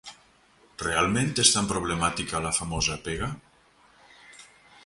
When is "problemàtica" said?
1.73-2.43